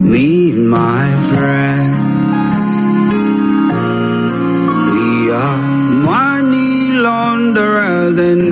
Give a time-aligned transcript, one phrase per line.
[0.00, 1.96] Me and my friends,
[4.94, 5.58] we are
[6.06, 8.47] money launderers and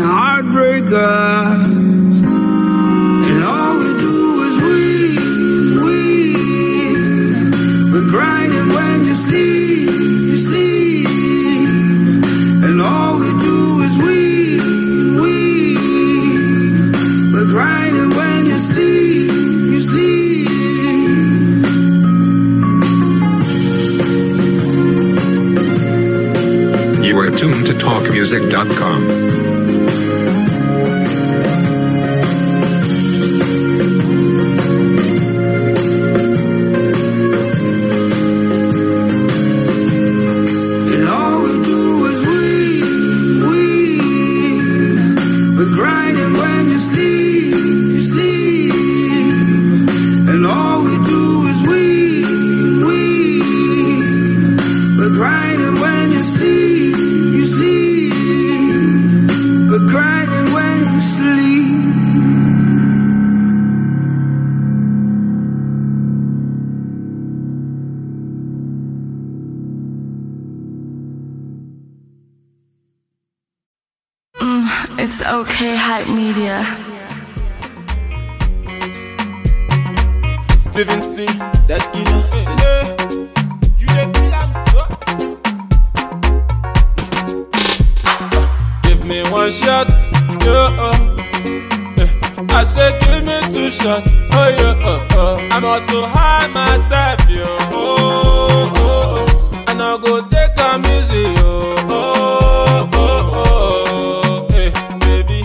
[93.87, 94.75] shots, oh yeah.
[94.83, 95.55] Uh, uh.
[95.55, 97.47] I must to hide myself, yo.
[97.70, 99.65] Oh, oh, oh.
[99.69, 101.75] And I go take a music, yo.
[101.95, 104.47] Oh, oh, oh.
[104.51, 104.70] Hey,
[105.05, 105.39] baby.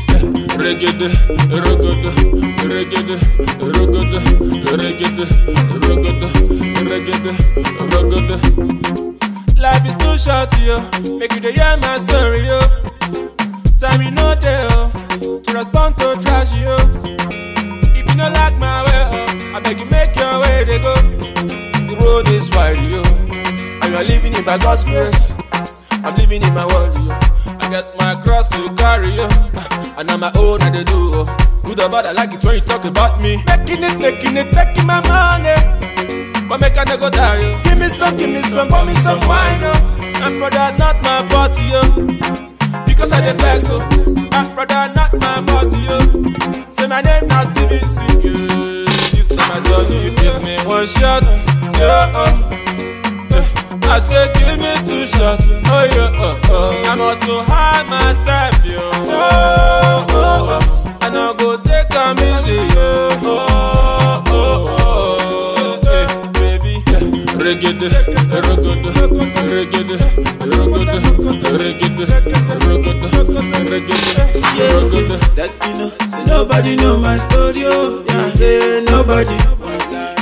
[0.58, 0.90] Reggae,
[1.62, 2.00] reggae,
[2.74, 3.18] reggae, reggae,
[3.78, 4.28] reggae,
[4.80, 5.26] reggae,
[6.90, 7.34] reggae, reggae.
[9.62, 10.78] Life is too short, yo.
[11.20, 12.60] Make you hear my story, yo.
[13.80, 17.11] Time you know oh, to respond to trash, yo.
[18.24, 20.94] If like my way, oh, I beg you make your way, they go.
[20.94, 23.02] The road is wide, yo,
[23.82, 25.34] and you are living it by God's grace.
[26.04, 27.12] I'm living in my world, yo.
[27.60, 30.94] I got my cross to carry, yo, ah, and on my own I do.
[30.94, 31.38] Oh.
[31.64, 33.38] Good or bad, I like it when you talk about me.
[33.48, 36.48] Making it, making it, making my money.
[36.48, 37.62] But make I no go die, yo.
[37.64, 40.22] Give me some, give me some, pour me some wine, oh.
[40.26, 42.51] And brother, not my fault, yo.
[43.02, 44.30] Because I flex, oh.
[44.34, 46.70] As brother, not my fault, yo.
[46.70, 48.06] Say my name now Steven C.
[48.22, 48.86] Yeah.
[48.86, 50.14] This is my journey.
[50.18, 51.24] Give me one shot,
[51.80, 52.12] yeah.
[52.14, 52.58] Uh.
[53.90, 56.14] I say give me two shots, oh yeah.
[56.14, 56.92] Uh, uh.
[56.92, 58.78] I must to hide myself, yo.
[58.84, 60.71] Oh, oh, oh.
[67.52, 67.92] Reggae, reggae,
[69.12, 69.98] reggae, reggae,
[71.60, 71.98] reggae,
[73.68, 73.96] reggae,
[74.56, 75.18] reggae.
[75.36, 78.04] That you know, say nobody know my story, oh.
[78.08, 79.38] Yeah, say nobody.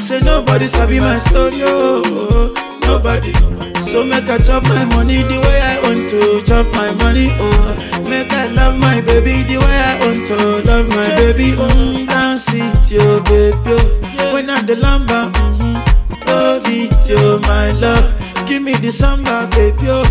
[0.02, 2.54] Say nobody sabi my story, oh.
[2.88, 3.32] Nobody.
[3.78, 8.10] So make I chop my money the way I want to chop my money, oh.
[8.10, 10.36] Make I love my baby the way I want to
[10.66, 12.08] love my baby, mm.
[12.08, 14.34] Dance it, yo, baby, oh.
[14.34, 15.89] When I'm the lamba, mm-hmm.
[16.30, 18.14] Hold it, yo, my love.
[18.48, 20.04] Give me the samba, baby, oh.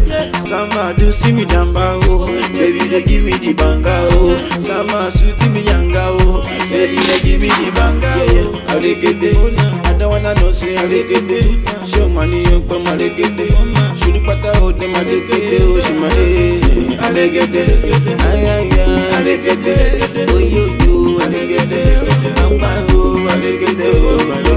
[0.47, 2.27] Samba, do see me damba, oh.
[2.53, 4.37] Baby, they give me the banga, oh.
[4.61, 6.43] Samba, suit me yanga, oh.
[6.71, 8.65] Baby, they give me the banga, oh.
[8.69, 11.87] I like it, I don't wanna know, say I like it.
[11.89, 13.53] Show money, you come, I like it.
[13.99, 16.97] Should pata, oh, them, I like it, oh, she my, eh.
[17.00, 17.55] I like it,
[18.23, 19.17] ay, ay, ay.
[19.17, 21.69] I like it, oh, you, you, I like it.
[22.61, 24.48] My, oh, I like it, oh, I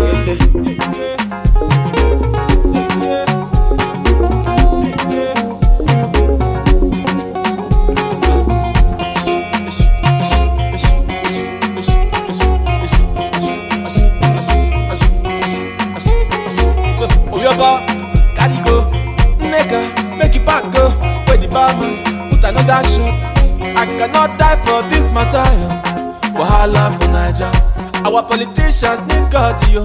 [28.32, 29.84] politicians need God, yo,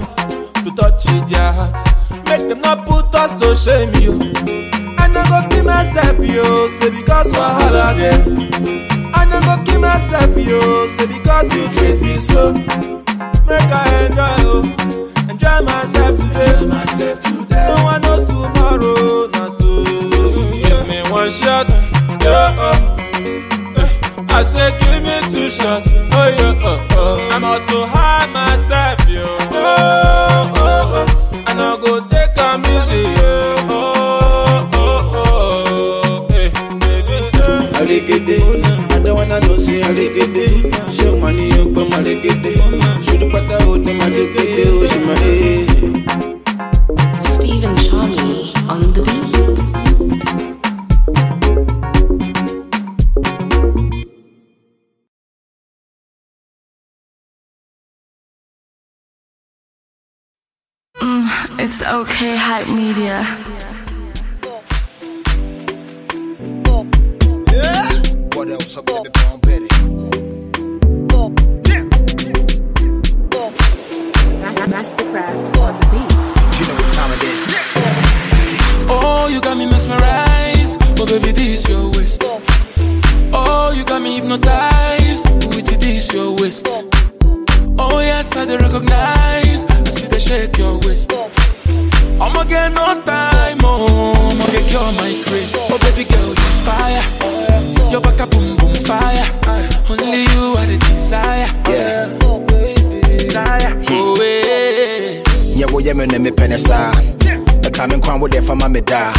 [0.62, 1.82] to touch their hearts.
[2.30, 4.12] Make them not put us to shame, yo.
[4.98, 8.22] I no go kill myself, yo, say because wahala there.
[9.14, 12.52] I no go kill myself, yo, say because you treat me so.
[12.52, 14.62] Make I enjoy, oh,
[15.28, 16.66] enjoy myself today.
[16.66, 17.74] myself today.
[17.76, 19.84] No one knows tomorrow, na so.
[19.84, 21.68] Give me one shot,
[22.22, 22.54] yeah.
[22.58, 22.96] Uh.
[23.76, 26.54] Eh, I say give me two shots, oh yeah.
[26.62, 27.34] Uh, uh.
[27.34, 28.25] I must to hide
[39.86, 40.92] wanna know say alegede.
[40.92, 42.56] Show money, you come alegede.
[43.04, 45.66] Should the pata hold them alegede, oh she my hey.
[47.20, 49.74] Stephen Charlie on the beats.
[61.00, 63.24] Mm, it's okay, hype media.
[68.46, 68.76] What else?
[68.76, 69.40] I'm gonna be on
[74.70, 76.10] Mastercraft on the beat.
[76.54, 77.40] You know what time it is.
[78.88, 80.78] Oh, you got me mesmerized.
[81.00, 82.22] Oh, baby, this your waist.
[83.32, 85.26] Oh, you got me hypnotized.
[85.48, 86.68] With it, this your waist.
[87.80, 89.64] Oh, yes, I dey recognize.
[89.64, 91.10] I see they shake your waist.
[92.20, 95.68] I'ma get no time, oh, I'ma get cure my grace.
[95.70, 97.02] Oh, baby girl, you fire.
[97.90, 99.24] Your back a boom boom fire.
[99.88, 101.46] Only you are the desire.
[101.68, 102.18] Yeah.
[102.22, 105.22] Oh, oh yeah.
[105.56, 106.92] Yeah, well, yeah, me ne me penny sa.
[107.62, 109.12] The coming crown with there for my da.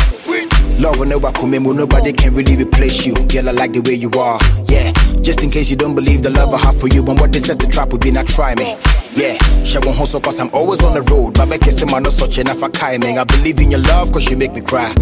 [0.78, 3.16] Love will never come in, nobody can really replace you.
[3.28, 4.40] Girl, I like the way you are.
[4.68, 4.92] Yeah,
[5.22, 7.40] just in case you don't believe the love I have for you, and what they
[7.40, 8.78] said the trap would be not try me.
[9.18, 9.34] Yeah,
[9.64, 11.34] she won't hustle cause I'm always on the road.
[11.34, 13.18] But I guess I'm not such enough for me.
[13.18, 14.94] I believe in your love cause you make me cry.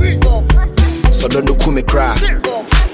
[1.12, 2.16] So don't do me cry.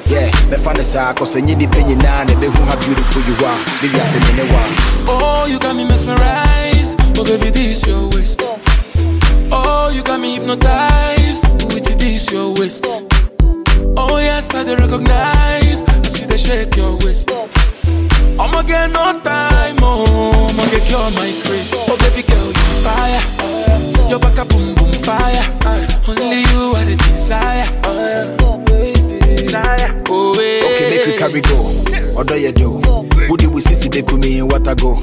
[0.09, 3.35] Yeah, me find the side cause you need opinion now, and who how beautiful you
[3.45, 3.59] are.
[3.81, 4.49] Baby, I say me.
[5.07, 6.97] Oh, you got me mesmerized.
[7.17, 8.41] Oh, baby, this your waist.
[9.53, 11.45] Oh, you got me hypnotized.
[11.69, 12.85] With it, this your waist.
[13.95, 15.81] Oh, yes, I dey recognize.
[15.83, 17.29] I see they shake your waist.
[18.39, 20.40] I'ma get no time, oh,
[20.71, 21.73] I'ma cure my grace.
[21.89, 23.21] Oh, baby girl, you fire.
[24.09, 25.43] Your back a boom boom fire.
[26.07, 27.65] Only you are the desire.
[27.83, 28.23] Oh,
[30.39, 30.63] yeah.
[30.63, 31.57] Okay, make you carry go.
[32.17, 32.81] Odo ye do.
[33.61, 35.01] Sisi be kumi in what I go.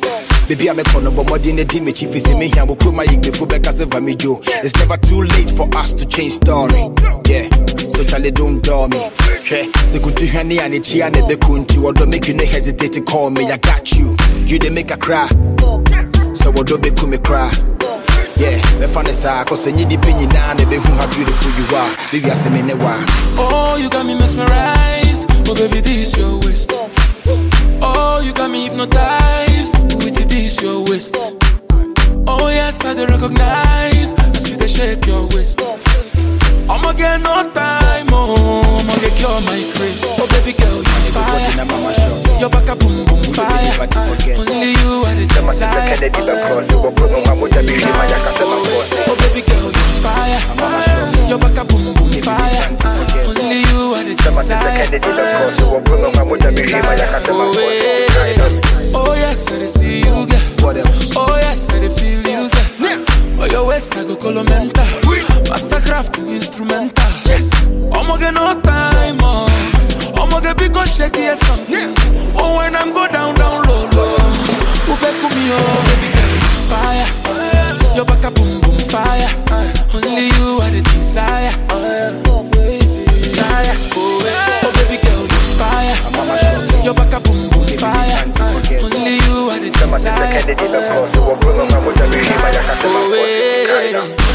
[0.49, 2.51] Baby, I'm a corner, but more than a team, chief is in me.
[2.57, 4.41] I'm a the full back as a vamijo.
[4.65, 6.89] It's never too late for us to change story.
[7.29, 7.49] Yeah,
[7.93, 8.97] so Charlie don't door me.
[9.41, 11.37] Okay, so good to hear me and it's here and the
[11.95, 13.45] don't make you no hesitate to call me.
[13.51, 14.17] I got you.
[14.47, 15.29] You they make a cry.
[16.33, 17.53] So what do be kumi cry?
[18.39, 21.51] Yeah, me fan the side, cause I need the penny now, and who how beautiful
[21.59, 21.91] you are.
[22.13, 22.75] Baby, I say me ne.
[23.37, 25.27] Oh, you got me mesmerized.
[25.49, 26.88] Oh, baby, this your waist.
[28.19, 29.75] Oh, you got me hypnotized.
[30.03, 31.15] With it, this your waist.
[32.27, 34.13] Oh, yes, I dey recognize.
[34.13, 35.61] I see they shake your waist.
[36.69, 40.05] I'ma get no time, oh, I'ma get cure my grace.
[40.21, 41.49] Oh, baby girl, you fire.
[42.39, 43.73] Your back a boom boom fire.
[44.37, 45.97] Only you are the desire.
[49.09, 50.41] Oh, baby girl, you fire.
[51.29, 52.69] Your back a boom boom fire.
[53.27, 54.89] Only you are the desire.
[57.31, 58.95] Oh, yeah.
[58.95, 60.41] Oh, yes, I see you, girl.
[61.17, 62.78] Oh, yes, I feel you, girl.
[63.51, 64.85] Your waist, I go colomenta.
[65.49, 67.11] Mastercraft instrumental.
[67.25, 67.51] Yes.
[67.93, 69.47] I'ma get no time, oh.
[70.17, 71.95] I'ma get big go shaky or something.
[72.37, 74.17] Oh, when I'm go down, down low, low.
[74.91, 77.07] Ube kumi, oh, baby girl, fire.
[77.97, 79.29] Your back a boom, boom, fire.
[79.95, 81.53] Only you are the desire.
[81.71, 81.81] Oh,
[83.45, 83.75] yeah.
[84.65, 85.97] oh baby girl, you fire.
[86.85, 87.18] Your back a
[87.77, 88.25] fire.
[88.81, 90.43] Only you are the desire.
[91.21, 93.15] Oh,
[93.93, 94.29] yeah.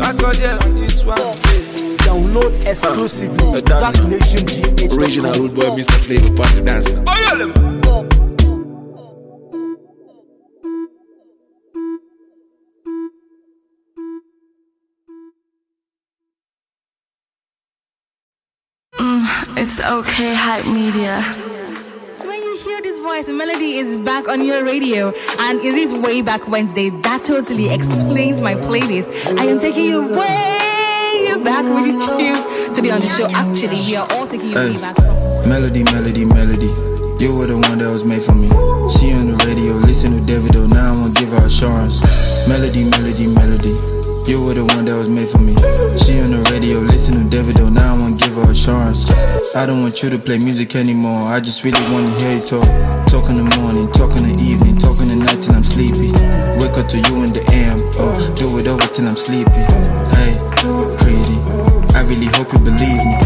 [0.00, 1.18] I got there on this one.
[1.98, 3.58] Download exclusively.
[3.58, 4.08] Uh, done.
[4.08, 4.92] Nation GH.
[4.94, 5.98] Original rude boy, Mr.
[6.04, 7.02] Flavor, party dancer.
[7.06, 8.23] Oh, yeah,
[19.56, 21.22] It's okay, hype media.
[22.26, 26.22] When you hear this voice, Melody is back on your radio, and it is way
[26.22, 26.90] back Wednesday.
[26.90, 29.06] That totally explains my playlist.
[29.38, 33.28] I am taking you way back with you tunes today on the show.
[33.32, 34.98] Actually, we are all taking you way back.
[35.46, 36.66] Melody, melody, melody.
[37.22, 38.48] You were the one that was made for me.
[38.90, 40.68] She on the radio, listen to Davido.
[40.68, 42.00] Now I'm gonna give her assurance.
[42.48, 43.93] Melody, melody, melody.
[44.26, 45.52] You were the one that was made for me.
[46.00, 47.70] She on the radio, listen to Davido.
[47.70, 49.04] Now I'm gonna give her assurance.
[49.54, 51.28] I don't want you to play music anymore.
[51.28, 52.64] I just really wanna hear you talk.
[53.06, 56.08] Talk in the morning, talk in the evening, talk in the night till I'm sleepy.
[56.56, 57.84] Wake up to you in the AM.
[58.00, 59.60] Oh, do it over till I'm sleepy.
[60.16, 60.40] Hey,
[61.04, 61.36] pretty.
[61.92, 63.16] I really hope you believe me.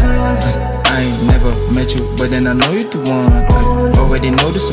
[0.83, 3.68] I ain't never met you, but then I know you're the one.
[4.09, 4.71] Ay, already know this.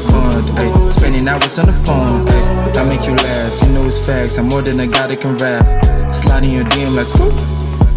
[0.57, 2.25] Ay, spending hours on the phone.
[2.27, 4.39] Ay, I make you laugh, you know it's facts.
[4.39, 5.61] I'm more than a guy that can rap.
[6.15, 7.31] Sliding your DM like screw.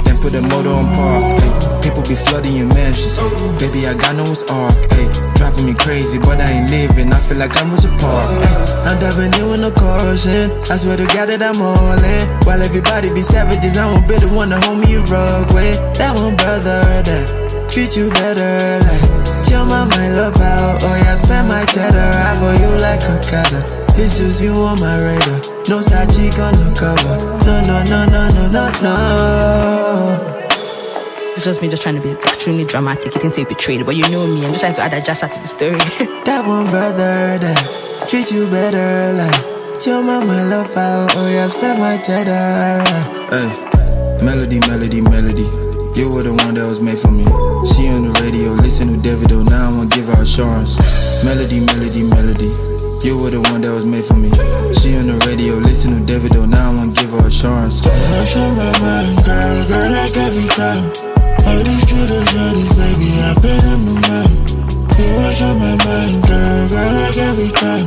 [0.03, 1.39] Then put a motor on park.
[1.39, 3.15] Ay, people be flooding your mansions.
[3.55, 4.75] Baby, I got no it's arc.
[4.91, 5.07] Ay,
[5.39, 7.07] driving me crazy, but I ain't living.
[7.07, 8.35] I feel like I'm Rosa Park.
[8.35, 10.51] Ay, I'm diving in with no caution.
[10.67, 12.23] I swear to God that I'm all in.
[12.43, 15.79] While everybody be savages, I won't be the one to hold me rug with.
[15.95, 18.83] That one brother that treat you better.
[18.83, 19.18] Like,
[19.49, 20.83] chill my mind, love out.
[20.83, 22.09] Oh yeah, spend my cheddar.
[22.29, 23.63] I for you like a cutter.
[24.01, 25.41] It's just you on my radar.
[25.67, 27.17] No side cheek on the cover.
[27.45, 30.35] No, no, no, no, no, no, no.
[31.33, 33.15] It's just me just trying to be extremely dramatic.
[33.15, 34.45] You can say betrayed, but you know me.
[34.45, 35.79] I'm just trying to add a jazz to the story.
[36.25, 39.13] That one brother that treat you better.
[39.17, 41.15] Like, chill my love out.
[41.15, 42.83] Oh yeah, spend my cheddar.
[43.33, 43.49] Hey,
[44.23, 45.68] melody, melody, melody.
[45.95, 47.25] You were the one that was made for me.
[47.65, 49.43] She on the radio, listen to Davido.
[49.43, 50.77] Now I wanna give her assurance.
[51.23, 52.51] Melody, melody, melody.
[53.03, 54.29] You were the one that was made for me.
[54.79, 56.47] She on the radio, listen to Davido.
[56.47, 57.83] Now I wanna give her assurance.
[57.83, 59.55] What's on my mind, girl?
[59.67, 60.83] Girl, like every time.
[61.47, 64.29] All these little shorties, baby, I bet I'm the man.
[64.99, 67.85] You was on my mind, girl, girl, like every time.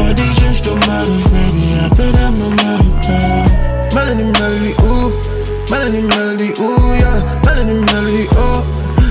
[0.00, 2.84] All these extra models, baby, I bet I'm the man.
[3.06, 3.46] Girl.
[3.94, 5.37] Melody, melody, ooh.
[5.70, 7.20] Melody, melody, ooh, yeah.
[7.44, 8.64] Melody, melody, oh.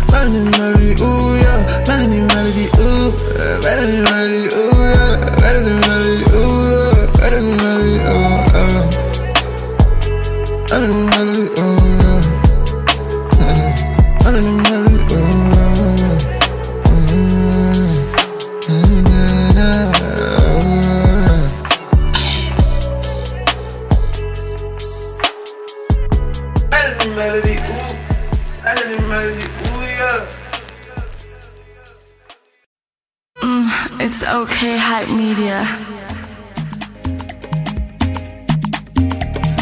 [0.10, 1.60] Melody, melody, ooh, yeah.
[1.88, 3.14] Melody, melody, ooh.
[3.62, 5.38] Melody, melody, ooh, yeah.
[5.42, 7.22] Melody, melody, ooh, yeah.
[7.22, 8.82] Melody, melody, oh, uh.
[10.70, 11.17] Melody, melody, oh,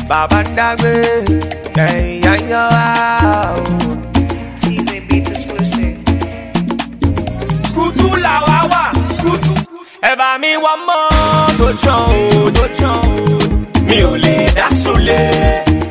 [0.07, 0.93] Baba Dagbe,
[1.75, 3.55] hey, yeah, yeah,
[7.69, 8.83] Skutu la wa wa,
[9.17, 9.53] skutu.
[10.09, 11.01] Ẹ bá mi wá mọ́
[11.57, 12.01] tó tán
[12.45, 13.37] o, tó tán o.
[13.87, 15.19] Mi ò lè dá sólé.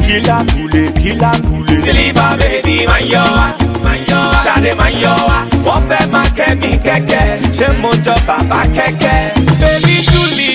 [0.07, 1.75] Kílá kúlé, kílá kúlé.
[1.85, 3.47] Sílífà bèbí máa yọ wá,
[3.85, 4.41] máa yọ wá.
[4.47, 5.39] Ṣadé máa yọ wá.
[5.67, 7.27] Wọ́n fẹ́ máa kẹ́ mi kẹ́kẹ́.
[7.59, 9.19] Ṣé mo jọ bàbá kẹ́kẹ́?
[9.61, 10.51] Bébí Júlì,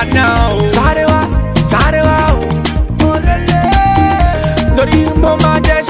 [0.00, 0.58] àná o.
[0.74, 1.01] Sáré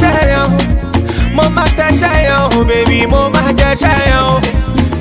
[0.01, 0.51] ṣẹ́yàn.
[1.37, 4.41] Mo máa tẹ́ ṣẹ́yàn o, bèbí mo máa jẹ́ ṣẹ́yàn o.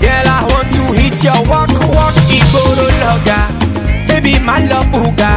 [0.01, 3.39] Girl, I want to hit your walk, walk, ìgboro lọ́gà.
[4.07, 5.31] Baby, my love booga.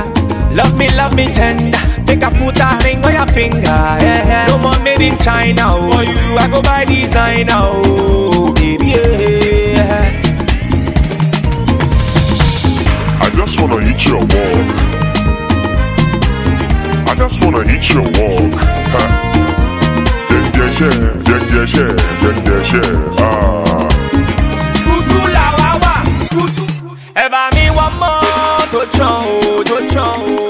[0.59, 1.81] Love me, love me tender.
[2.07, 3.81] Make a put a ring on your finger.
[4.05, 4.47] Yeah, yeah.
[4.49, 5.65] No more made in China.
[5.75, 5.91] Oh.
[5.91, 7.61] For you, I go by designer.
[7.61, 10.11] Oh, baby, yeah.
[13.25, 15.04] I just wanna hit your walk.
[17.07, 18.55] I just wanna hit your walk.
[18.95, 19.03] Ha.
[20.31, 20.97] Yeah, yeah,
[21.29, 21.93] yeah, yeah, yeah,
[22.23, 23.25] yeah, yeah, yeah.
[23.25, 23.89] Ah.
[24.79, 25.95] Skutu la wa wa,
[26.29, 26.65] skutu.
[27.23, 28.15] Ẹ bá mi wá mọ́
[28.73, 30.49] tó tán o, tó tán o.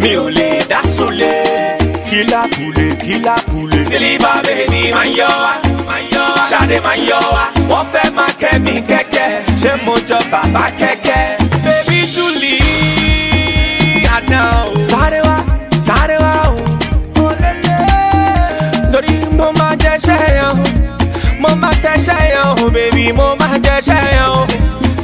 [0.00, 1.34] Mi ò lè dá sólé.
[2.10, 3.78] Kílá kúlé, kílá kúlé.
[3.90, 5.52] Sílífà bèbí máa ń yọ wá,
[5.88, 6.44] máa ń yọ wá.
[6.52, 7.44] Ṣadé máa ń yọ wá.
[7.70, 9.30] Wọ́n fẹ́ máa kẹ́ mi kẹ́kẹ́.
[9.62, 11.24] Ṣé mo jọ bàbá kẹ́kẹ́?
[11.64, 12.54] Bébí Júlì,
[14.16, 14.74] àná o.
[14.90, 15.36] Sáré wá,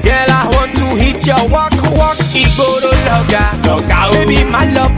[0.02, 2.18] Girl, I want to hit your walk, walk,
[3.62, 4.96] loga, baby, my love,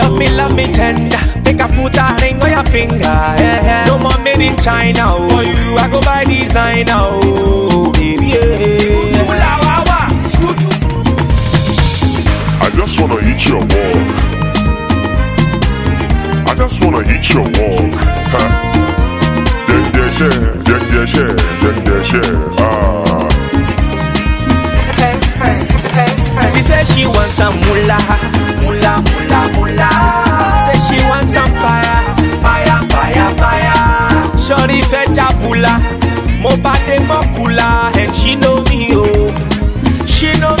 [0.00, 3.18] love me, love me tender, make put a ring on your finger,
[3.86, 9.26] no more made in China, for you, I go designer, oh, baby, yeah.
[12.62, 14.29] I just wanna hit your walk
[16.60, 17.88] just wanna hit your wall.
[18.32, 18.42] Ha.
[19.70, 20.28] Yeah, yeah,
[20.68, 23.28] yeah, yeah, yeah, yeah, yeah, yeah, ah.
[26.54, 28.00] She said she wants some mullah,
[28.60, 29.92] mullah, mullah, mullah.
[30.66, 31.98] Said she wants some fire,
[32.44, 33.80] fire, fire, fire.
[36.42, 36.50] Mo
[37.08, 39.32] mo kula, and she know me oh,
[40.06, 40.59] she know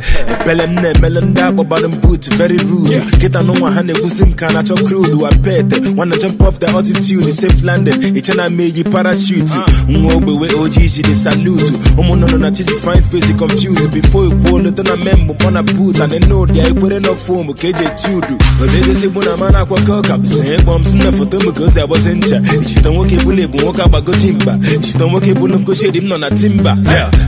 [0.00, 0.32] ọla ebele ọlụ.
[0.32, 3.00] Ekpele m na-emele ndị agbabara boot very rude.
[3.20, 5.80] Kịta n'ụwa ha na-ekwusi m ka a na-achọ crude wa pete.
[5.96, 8.16] Wanna jump off the altitude, safe landing.
[8.16, 9.54] Iche na m eyi parachute.
[9.88, 11.72] Nwa ogbewe ojii jiri salute.
[11.98, 13.90] Ụmụnnụnụ na chiji fine face confused.
[13.90, 16.00] Before ikwuo leta na memụ mọ na boot.
[16.00, 18.36] And know dia ekwere na foam ka eji eti udu.
[18.62, 21.64] Odedesi bụ na mana akwakọ ka bụ sị ịkpọ m si na foto m ka
[21.64, 22.40] o si agbazi ncha.
[22.62, 24.58] Ichita nwoke bụla ebu nwoke agbagoji mba.
[24.74, 26.76] Ichita nwoke bụla nkoshedi m nọ na timba.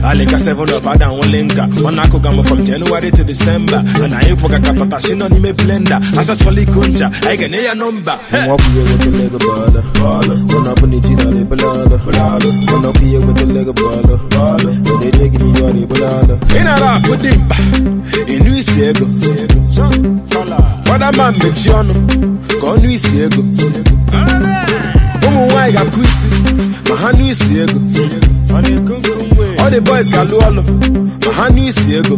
[0.03, 1.67] Alika 7 up ada nwele nka.
[1.83, 3.83] Ọ na-akụga m from January to December.
[4.09, 5.99] Na anyị kwụga ka patashi nọ n'ime blender.
[6.17, 8.17] Asachala iko ncha, anyị ga-enye ya nọmba.
[8.45, 9.81] Nwa bụ ihe wetara ego bọọlụ.
[10.53, 11.97] Mana ọ bụ na iji n'ọla ebele ọlụ.
[12.71, 14.15] Mana ọ bụ ihe wetara ego bọọlụ.
[14.39, 16.35] Ọ na-eri gị n'ihe ọla ebele ọlụ.
[16.59, 17.55] Ị nara afụ dị mkpa.
[18.33, 19.05] Ịnụ isi ego.
[20.85, 21.93] Fọdama mmechi ọnụ
[22.61, 23.41] ka ọnụ isi ego.
[25.27, 26.27] Ụmụ nwaanyị ga-akụ isi
[26.89, 27.79] ma ha nụ isi ego.
[29.63, 30.61] All the boys ga-alụ ọlụ
[31.25, 32.15] ma ha nụ isi ego.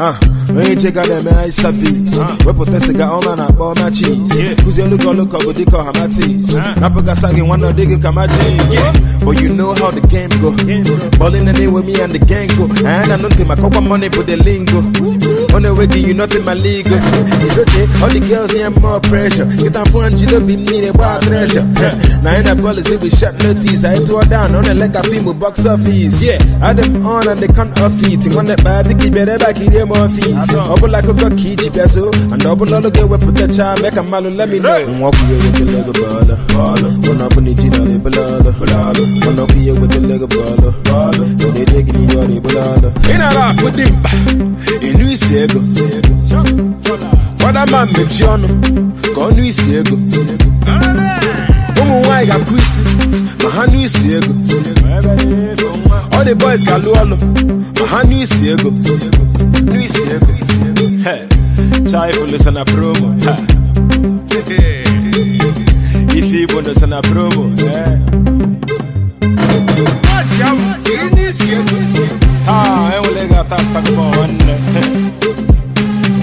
[0.00, 0.14] Ah,
[0.56, 2.20] onye cheka na-eme high service.
[2.46, 7.28] Wepụta siga ọma na-akpọ ọma cheese kụzielu gị ọlụ ka ọ bụ dịka ọhamatis napụgasa
[7.34, 8.10] gị nwanne ọ dịghị ka
[8.70, 8.92] yeah.
[9.24, 10.50] but you know how the game go.
[11.18, 12.64] Ballin' and with me and the gang go.
[12.86, 14.80] And I know ntị maka ọkwa money bụ the lingo.
[15.54, 16.86] Ọ na-enweghị you nothing my league
[17.42, 19.46] it's okay all the girls here more pressure.
[19.58, 21.64] Kịta fụ ha njide obi m niile gbaa treasure.
[22.22, 23.84] Na anyị na policy with short notice.
[23.88, 26.22] Anyị tụọ down ọ na-ele ka fim box office.
[26.26, 26.38] Yeah.
[26.62, 28.20] Adem on and the con of it.
[28.32, 31.68] Nwanne kpaa biko bịara ebe a ka irie m ọfis ọ bụla akụkọ ka iji
[31.74, 32.02] bịa so
[32.32, 34.80] and ọ bụla ọlụ ga-ewepụtacha mee ka mmalụ let me know.
[34.98, 38.22] Nwa ọkụ ya ewetala ego bọọlụ mana ọ bụ na iji n'ọla ebele
[38.88, 43.14] ọlụ mana ọkụ ya ewetala ego bọọlụ ọ na-eri gị n'ihe ọla ebele ọlụ ị
[43.20, 44.10] nara afụ dị mkpa
[44.88, 45.60] ịnụ isi ego
[47.40, 48.48] fọdama mmechi ọnụ
[49.14, 49.96] ka ọnụ isi ego
[51.80, 52.80] ụmụ nwaanyị ga-akụ isi
[53.42, 54.32] ma ha nụ isi ego.
[56.16, 57.16] All the boys ga-alụ ọlụ
[57.80, 58.70] ma ha nụ isi ego.
[59.72, 60.32] Nụ isi ego
[61.90, 63.08] chai fulu na promo
[66.18, 67.42] ife igbo nọ na promo
[72.46, 74.54] ha enwele ga-ata mkpakọba nwanne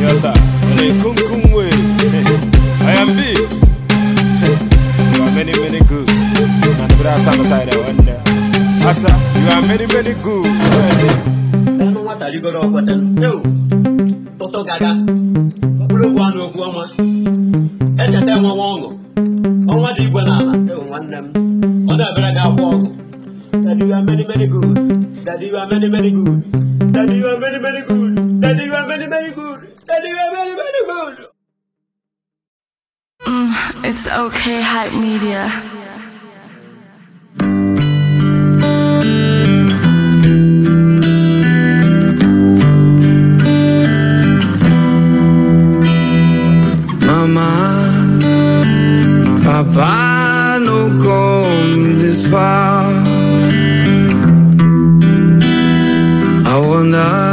[0.04, 0.32] yọta
[0.68, 1.42] ọ na-ekumkum
[5.76, 6.10] are many many good
[6.80, 8.14] na ndịrị asa beside nwanne
[8.90, 9.10] asa
[9.42, 10.46] you are many many good
[11.84, 13.42] ọnụ nwata rigoro ọkwata eo
[14.40, 14.90] tụtụ gaga
[15.80, 16.84] mkpụrụ okwu anụ okwu ọnwa
[18.04, 18.90] echeta enwewa ọṅụ
[19.72, 21.28] ọnwa dị igwe n'ala eo nwanne m
[21.90, 22.88] ọ na-ebere gị akwa ọgụ
[23.66, 24.76] Daddy, you are many, many good.
[25.26, 26.42] Daddy, you are many, many good.
[26.94, 28.42] Daddy, you are many, many good.
[28.42, 29.60] Daddy, you are many, many good.
[29.88, 31.35] Daddy, you are many, many good.
[33.26, 33.50] Mm,
[33.84, 35.50] it's okay, hype media.
[47.08, 47.50] Mama,
[49.44, 52.94] Papa, no come this far.
[56.46, 57.25] I wonder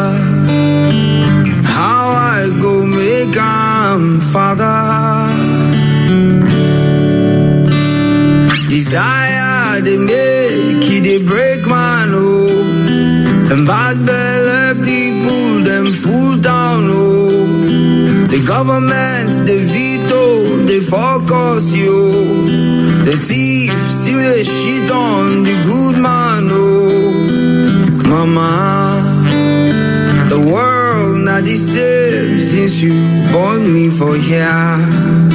[8.92, 16.82] Desire they make it they break man oh, and bad belly people them fool down
[16.88, 17.32] oh.
[18.28, 22.12] The government, the veto, they focus you.
[23.06, 26.92] The thief still they shit on the good man, oh.
[28.10, 29.00] Mama,
[30.28, 32.92] the world not the same since you
[33.32, 35.31] born me for here.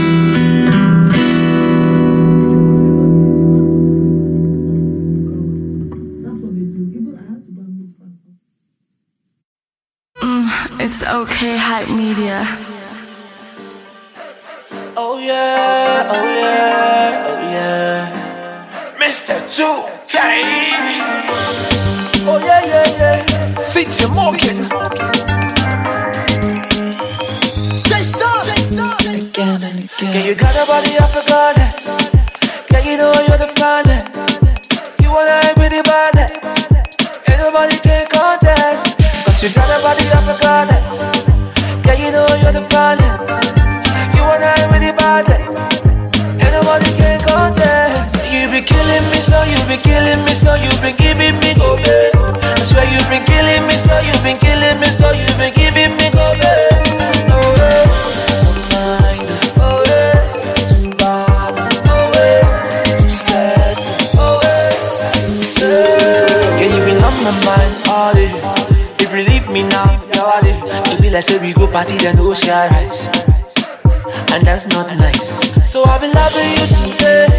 [74.58, 75.54] That's not nice.
[75.62, 77.30] So I'll be loving you today,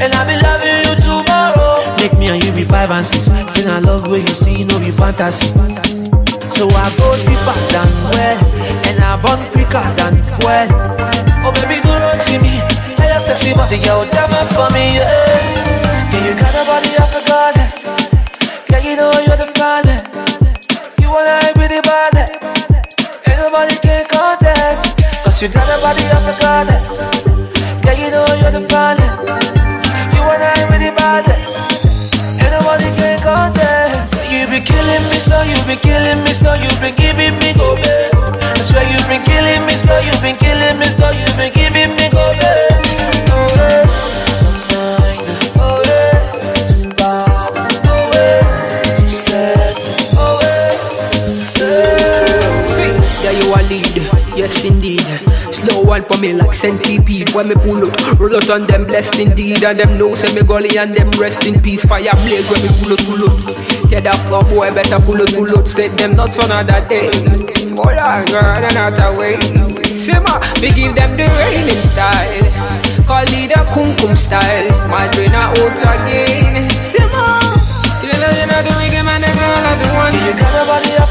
[0.00, 1.84] and I'll be loving you tomorrow.
[2.00, 3.28] Make me and you be five and six.
[3.52, 5.52] Sing I love where you see, no be fantasy.
[6.48, 8.40] So I go deeper than well,
[8.88, 10.68] and I burn quicker than fuel.
[11.44, 12.56] Oh baby, do not see me.
[12.96, 14.96] I just sexy body, girl, damn it for me.
[14.96, 17.84] Yeah, yeah you got a body of a goddess.
[18.70, 20.05] Yeah, you know you're the finest.
[25.36, 26.80] Cause you got a body of a goddess.
[27.84, 29.20] Yeah, you know you're the finest.
[30.16, 31.84] You wanna be the baddest.
[32.24, 34.16] Ain't nobody can contest.
[34.32, 37.76] You be killing me slow, you be killing me slow, you been giving me go
[37.76, 38.16] babe.
[38.40, 41.92] I swear you been killing me slow, you been killing me slow, you been giving
[42.00, 42.85] me go babe.
[55.96, 57.32] One for me like centipede.
[57.34, 59.64] When me pull out, roll out on them blessed indeed.
[59.64, 61.84] And them know say me gully and them rest in peace.
[61.84, 63.40] Fire blaze when me pull out, pull out.
[63.90, 65.68] Tell that floor boy better pull out, pull out.
[65.68, 67.08] Set them nuts for another day.
[67.76, 69.36] Hold on, girl, another way.
[69.84, 72.46] Simmer, we give them the raining style.
[73.06, 74.68] Call it the kum kum style.
[74.88, 76.68] My brain a out again.
[76.84, 77.40] Simmer.
[78.00, 80.14] She you know the wicked man, they girl are the one.
[80.14, 81.05] You got a body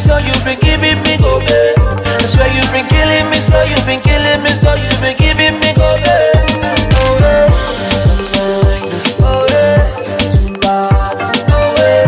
[0.00, 1.76] slow, you've been giving me go babe.
[2.22, 5.54] I swear you've been killing me slow, you've been killing me slow, you've been giving
[5.60, 5.84] me go.
[5.84, 6.40] Oh yeah.
[6.96, 7.48] Oh yeah.
[9.20, 9.80] Oh yeah.
[11.52, 12.06] Oh yeah.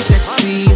[0.00, 0.66] Sexy,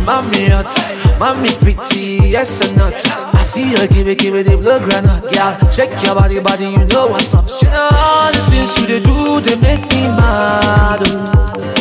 [1.19, 2.95] mommy pretty, yes or not.
[3.35, 5.57] I see her give it, give it the blood granite, yeah.
[5.71, 7.49] Shake your body, body, you know what's up.
[7.49, 11.01] She know all the things she do, they make me mad.
[11.07, 11.74] oh.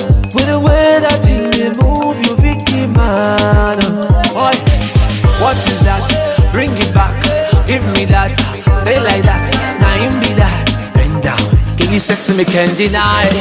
[0.53, 3.81] The way that thing they move, you mad.
[3.81, 4.05] oh.
[4.37, 4.53] Boy,
[5.41, 6.05] what is that?
[6.53, 7.17] Bring it back,
[7.65, 8.37] give me that.
[8.77, 9.49] Stay like that,
[9.81, 10.69] now him be that.
[10.93, 11.41] Bend down,
[11.73, 13.33] give you sex and me can't deny.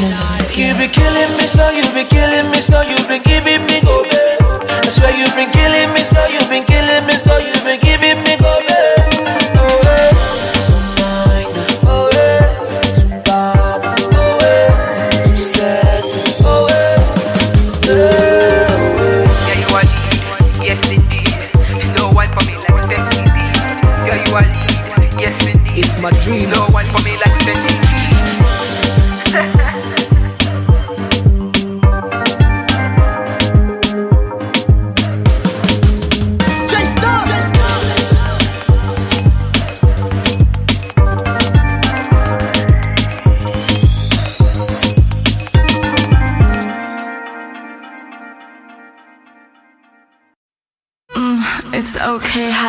[0.57, 4.09] You be killing me slow, you be killing me slow, you been giving me go.
[4.09, 8.02] I swear you been killing me slow, you been killing me slow, you been giving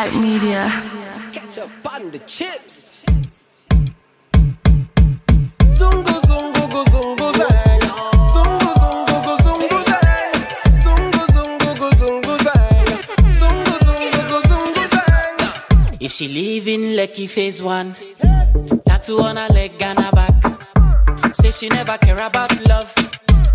[0.04, 0.68] hype media.
[1.32, 3.04] Catch up on the chips.
[5.78, 7.84] Zungu zungu gu zungu zang.
[8.34, 10.34] Zungu zungu gu zungu zang.
[10.84, 12.88] Zungu zungu gu zungu zang.
[13.40, 15.38] Zungu zungu gu zungu zang.
[16.02, 17.96] If she live in Lekki phase one,
[18.86, 21.34] tattoo on her leg and her back.
[21.34, 22.94] Say she never care about love.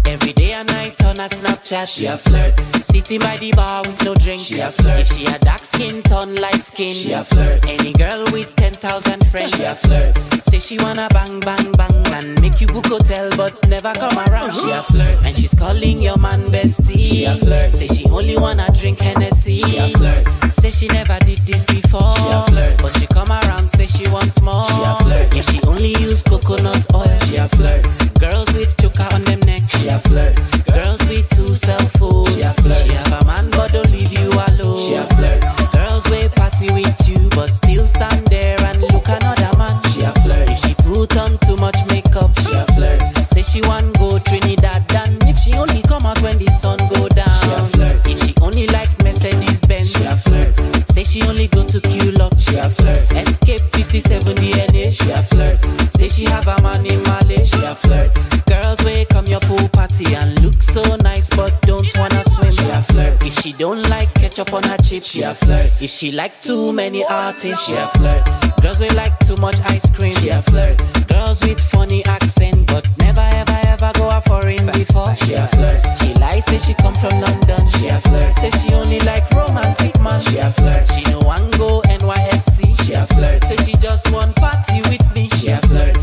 [0.08, 2.58] Every day and night on her Snapchat, she a flirt.
[2.82, 5.00] Sitting by the bar with no drink, she a flirt.
[5.00, 7.68] If she a dark skin, turn light skin, she a flirt.
[7.68, 10.16] Any girl with ten thousand friends, she a flirt.
[10.42, 14.52] Say she wanna bang bang bang and make you book hotel, but never come around,
[14.54, 15.24] she a flirt.
[15.26, 17.74] And she's calling your man bestie, she a flirt.
[17.74, 20.30] Say she only wanna drink Hennessy, she a flirt.
[20.54, 22.78] Say she never did this before, she a flirt.
[22.78, 25.36] But she come around, say she wants more, she a flirt.
[25.36, 27.86] If she only use coconut oil, she a flirt.
[28.18, 30.36] Girls with choker on them neck, she a flirt.
[30.66, 32.76] Girls with two cell phones, she a flirt.
[32.82, 35.44] She have a man but don't leave you alone, she a flirt.
[35.72, 40.10] Girls will party with you but still stand there and look another man, she a
[40.22, 40.48] flirt.
[40.50, 43.02] If she put on too much makeup, she a flirt.
[43.24, 47.08] Say she want go Trinidad and if she only come out when the sun go
[47.08, 48.04] down, she a flirt.
[48.04, 50.56] If she only like Mercedes Benz, she a flirt.
[50.90, 53.12] Say she only go to Quilox, she a flirt.
[53.12, 55.60] Escape 57 DNA, she a flirt.
[55.88, 57.20] Say she have a man in my
[57.68, 58.14] a flirt.
[58.46, 62.50] Girls, wake come your pool party and look so nice, but don't wanna swim.
[62.50, 63.22] She a flirt.
[63.22, 65.82] If she don't like ketchup on her chips, she a flirt.
[65.82, 68.26] If she like too many artists, she a flirt.
[68.62, 70.78] Girls, we like too much ice cream, she a flirt.
[71.08, 75.84] Girls with funny accent, but never ever ever go a foreign before, she a flirt.
[76.00, 78.32] She lies, say she come from London, she a flirt.
[78.32, 80.88] Say she only like romantic man, she a flirt.
[80.88, 83.42] She no one go NYSC, she a flirt.
[83.44, 85.97] Say she just want party with me, she a flirt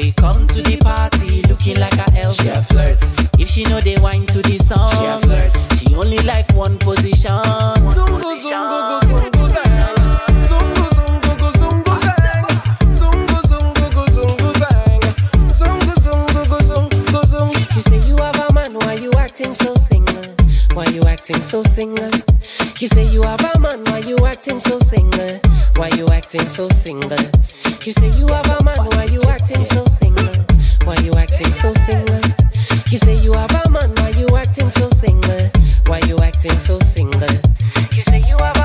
[0.00, 2.98] we come to the party looking like a elf, she a flirt.
[3.38, 5.78] If she know they wine to the song, she a flirt.
[5.78, 7.42] She only like one position.
[7.42, 7.79] Position.
[20.74, 22.10] Why you acting so single?
[22.78, 25.40] You say you have a man, why you acting so single?
[25.76, 27.18] Why you acting so single?
[27.82, 30.44] You say you have a man, why you acting so single?
[30.84, 32.20] Why you acting so single?
[32.88, 35.50] You say you have a man, why you acting so single?
[35.86, 37.36] Why you acting so single?
[37.92, 38.59] You say you have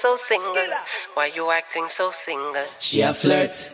[0.00, 0.72] so single?
[1.12, 2.64] Why you acting so single?
[2.78, 3.68] She a flirt.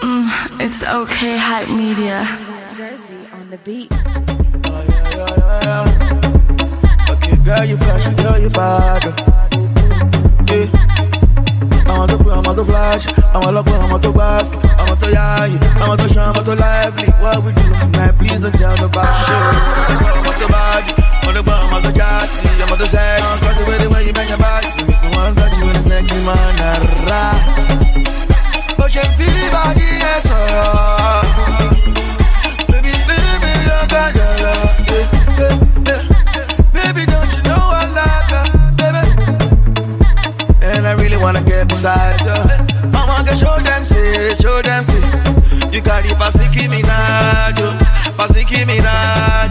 [0.00, 2.22] Mm, it's okay, hype media.
[2.76, 3.90] Jersey on the beat.
[3.90, 9.02] Yeah, yeah, yeah, Okay, girl, you flash, girl, you bad.
[10.48, 10.87] Yeah.
[11.88, 15.58] I'm to put, I'm to flash, I'm to look, I'm to bask, I'm to yai,
[15.80, 17.08] I'm to show, I'm to lively.
[17.22, 19.08] What we do tonight, please don't tell nobody.
[19.08, 20.92] I'm to body,
[21.24, 23.22] I'm to bum, I'm to gassy, I'm to sex.
[23.26, 25.44] I'm to the way the way you bang your body, you make me want to
[25.58, 26.78] you in a sexy manner.
[28.76, 30.36] But you feel body, yes, sir.
[32.68, 35.06] Baby, baby, you got your love, yeah,
[35.38, 35.67] yeah.
[41.18, 42.30] Really wanna get beside you.
[42.94, 45.02] I wanna show them, say, show them, say.
[45.72, 47.58] You carry past Nicki Minaj,
[48.16, 49.50] past Nicki Minaj,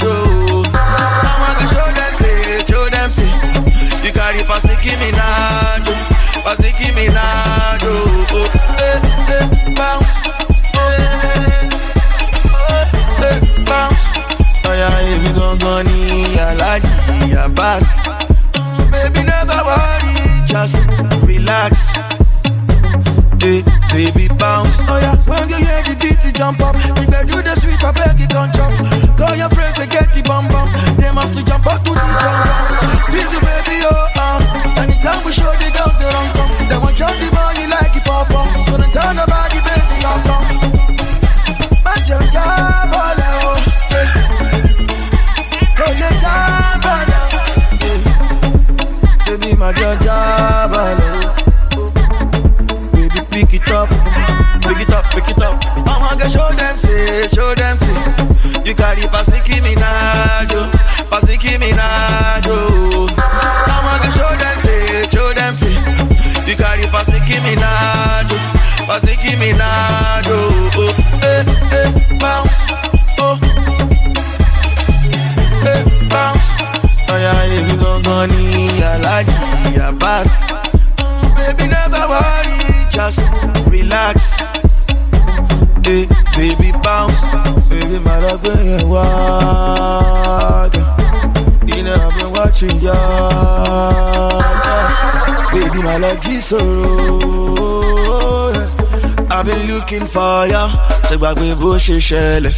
[100.45, 100.63] ya.
[101.09, 102.53] Ṣé gbàgbé bó ṣe ṣẹlẹ̀?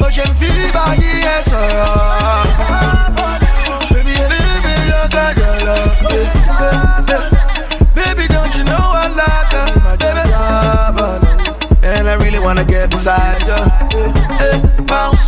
[0.00, 1.90] Bó ṣe fi bàdí ẹ̀ sọ̀rọ̀.
[3.92, 4.12] Baby,
[4.88, 5.98] you got your love.
[7.96, 9.64] Baby, don't you know I love you,
[10.02, 10.24] baby?
[11.84, 13.60] And I really wanna get beside you.
[14.86, 15.24] Bounce,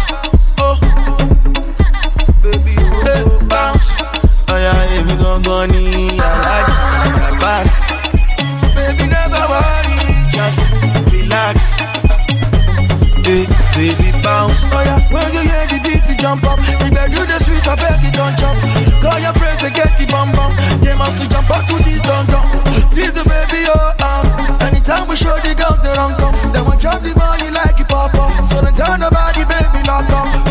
[16.25, 16.59] jump up.
[16.65, 18.57] You better do the sweet, I beg you don't jump.
[19.05, 20.57] Call your friends, they get the bum bum.
[20.81, 22.49] They must to jump up to this dum dum.
[22.89, 24.65] Tease the baby, oh uh.
[24.65, 26.33] Anytime we show the girls, they run come.
[26.53, 28.33] They want jump the you like it pop up.
[28.49, 30.44] So they turn the body, baby, lock up.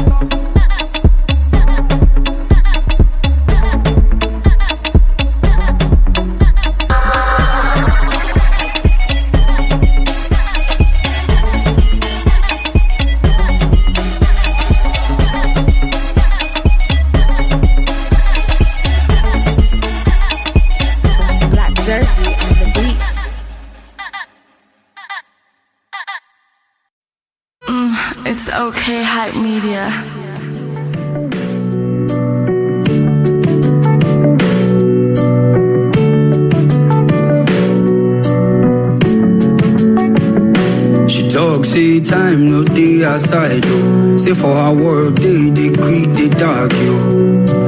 [43.18, 44.18] Day outside, oh.
[44.18, 46.98] Say for our world, day, they quick, they dark, yo.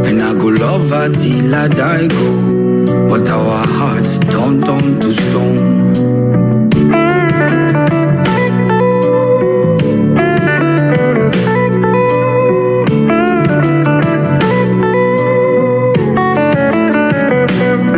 [0.06, 3.10] And I go love her till I die, go.
[3.10, 6.96] But our hearts don't turn to stone.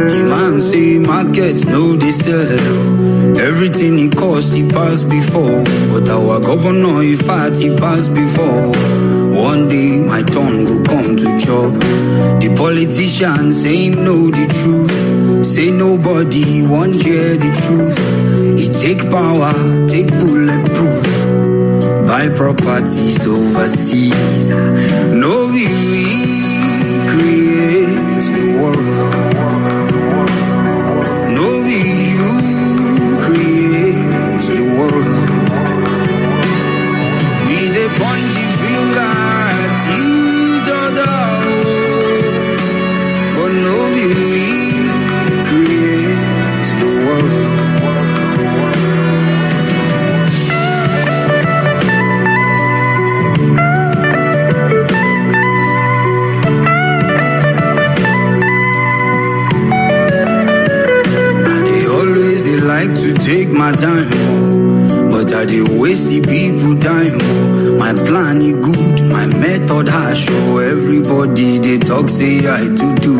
[0.10, 2.87] The man say market no dey sell.
[3.47, 5.63] Everything he cost he passed before.
[5.91, 8.73] But our governor he fat he passed before.
[9.31, 11.71] One day my turn will come to chop.
[12.41, 15.45] The politician say know the truth.
[15.45, 17.97] Say nobody won't hear the truth.
[18.60, 19.53] He take power,
[19.88, 21.07] take bulletproof.
[22.05, 24.49] Buy properties overseas.
[25.23, 25.63] No we
[63.67, 65.12] my time, oh.
[65.12, 67.17] but I dey waste the people time.
[67.19, 67.75] oh.
[67.77, 70.25] My plan is good, my method harsh.
[70.32, 73.15] Oh, everybody they talk say I to do.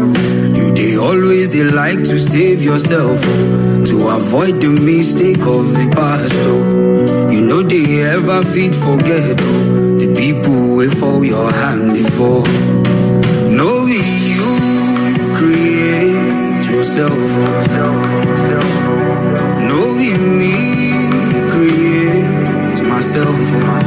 [0.58, 3.84] You they always they like to save yourself oh.
[3.90, 6.34] to avoid the mistake of the past.
[6.48, 7.30] Oh.
[7.30, 9.98] You know they ever fit forget oh.
[10.00, 12.44] the people wait for your hand before.
[13.52, 14.48] No, you
[15.36, 18.37] create yourself.
[23.18, 23.40] Myself.
[23.40, 23.87] We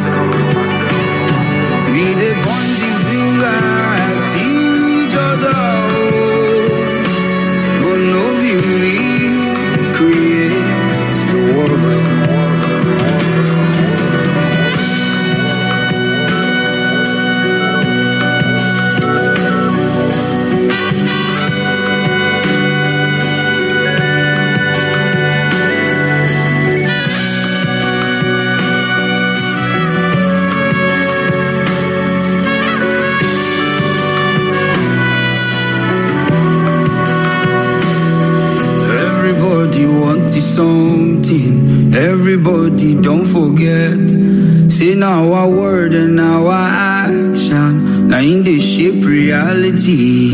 [42.81, 44.71] Everybody don't forget.
[44.71, 48.09] Say now our word and our action.
[48.09, 50.33] Now in the shape reality.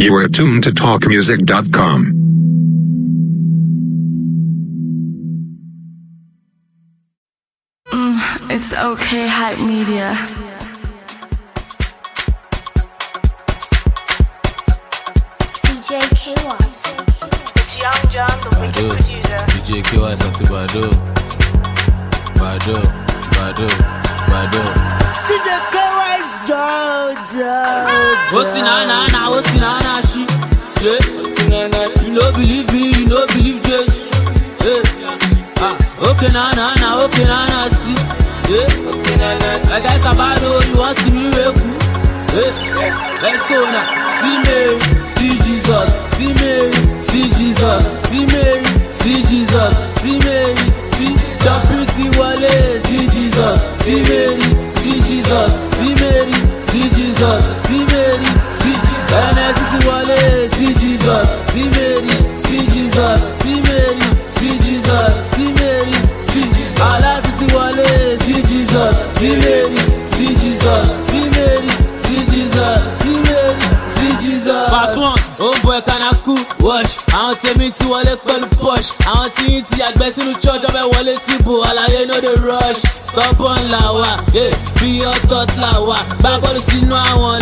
[0.00, 2.14] You are tuned to talkmusic.com.
[7.92, 10.14] Mm, it's okay, hype media.
[20.18, 20.90] DJ KY àti Bado.
[22.38, 22.76] Bado,
[23.36, 23.66] Bado,
[24.30, 24.62] Bado.
[25.28, 27.56] DJ K-Wise Georgia.
[28.32, 30.26] Osi na na na, osi na na she.
[30.82, 30.98] Yeah.
[32.02, 34.10] You no believe me, you no believe Jesus.
[34.64, 34.82] Yeah.
[35.60, 35.76] Ah,
[36.10, 37.94] okay na na na, okay na na see.
[38.50, 39.70] Yeah.
[39.70, 41.56] I guess about you want see me wake
[42.34, 43.18] Yeah.
[43.22, 43.86] Let's go now.
[44.18, 44.78] See Mary,
[45.14, 45.88] see Jesus.
[46.16, 47.82] See Mary, see Jesus.
[48.08, 48.62] See Mary,
[49.08, 49.72] see Jesus.
[50.04, 50.54] See Mary,
[50.92, 52.56] see the pretty wale.
[52.84, 53.56] See Jesus.
[53.84, 54.36] See Mary,
[54.80, 55.50] see Jesus.
[55.80, 56.36] See Mary,
[56.68, 57.40] see Jesus.
[57.64, 58.28] See Mary,
[58.60, 58.76] see
[59.08, 60.20] NSC wale.
[60.56, 61.26] See Jesus.
[61.52, 62.12] See Mary,
[62.44, 63.16] see Jesus.
[63.40, 64.04] See Mary,
[64.36, 65.08] see Jesus.
[65.32, 65.92] See Mary,
[66.28, 66.48] see
[66.84, 67.88] Allah City wale.
[68.24, 68.92] See Jesus.
[69.16, 69.76] See Mary,
[70.12, 70.84] see Jesus.
[71.08, 71.68] See Mary,
[72.04, 72.80] see Jesus.
[73.00, 73.56] See Mary,
[73.88, 74.68] see Jesus.
[74.68, 75.16] Pass one.
[75.38, 76.17] Homeboy kana kú
[76.68, 76.92] wash.
[77.18, 78.88] Àwọn tèmi ti wọlé pẹ̀lú push.
[79.10, 81.52] Àwọn tí yín ti àgbẹ̀ sínú church ọbẹ̀ wọlé síbò.
[81.68, 82.82] Àlàyé no dey rush.
[83.08, 83.62] Stubborn
[84.34, 84.52] yeah.
[84.80, 85.96] bí ọ̀tọ̀ la wa.
[86.22, 87.38] Bábọ́ọ̀lù sínú àwọn.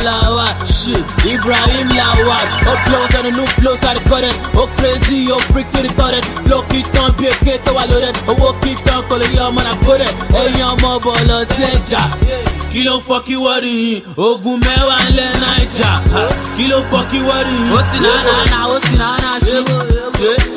[0.77, 2.39] Shit, Ibrahim la wa.
[2.71, 4.35] Ó flows on the new flows are recorded.
[4.55, 6.15] Ó crazy, ó freak to the thought
[6.47, 8.15] Flow kì í tán bí èké tó wà loaded.
[8.31, 10.13] Owó kì í tán kò lè yọ ọmọ náà kódẹ̀.
[10.41, 12.03] Ẹyin ọmọ bọ̀ lọ sí ẹja.
[12.73, 14.01] Kí ló ń fọ́ kí wọ́n rí yín?
[14.27, 15.91] Ogun mẹ́wàá ń lẹ́ Naija.
[16.57, 17.73] Kí ló ń fọ́ kí wọ́n rí yín?
[17.77, 18.19] Ó sì náà
[18.53, 19.59] náà, ó sì náà náà ṣe.
[20.21, 20.57] Yeah.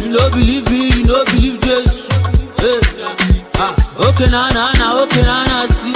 [0.00, 2.08] You no believe me, you no believe Jesus.
[2.62, 3.62] Yeah.
[3.64, 3.72] Ah,
[4.08, 5.94] okay, na na na, okay, na na see.